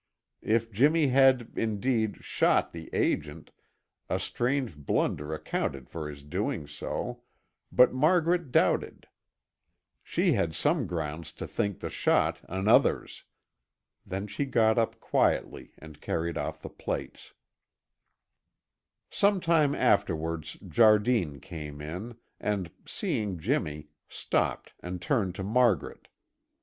[0.41, 3.51] If Jimmy had, indeed, shot the agent,
[4.09, 7.21] a strange blunder accounted for his doing so,
[7.71, 9.07] but Margaret doubted.
[10.01, 13.25] She had some grounds to think the shot another's.
[14.03, 17.35] Then she got up quietly and carried off the plates.
[19.11, 26.07] Some time afterwards Jardine came in and, seeing Jimmy, stopped and turned to Margaret.